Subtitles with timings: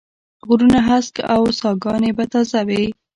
[0.47, 2.83] غرونه هسک و او ساګاني به تازه وې